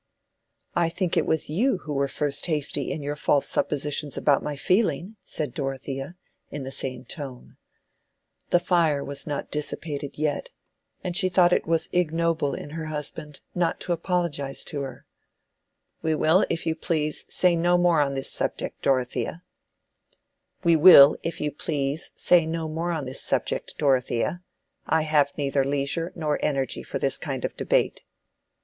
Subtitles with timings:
[0.75, 4.55] "I think it was you who were first hasty in your false suppositions about my
[4.55, 6.15] feeling," said Dorothea,
[6.49, 7.57] in the same tone.
[8.49, 10.49] The fire was not dissipated yet,
[11.03, 15.05] and she thought it was ignoble in her husband not to apologize to her.
[16.01, 19.43] "We will, if you please, say no more on this subject, Dorothea.
[20.65, 21.19] I
[25.03, 28.01] have neither leisure nor energy for this kind of debate."